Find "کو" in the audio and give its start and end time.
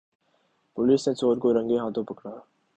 1.41-1.53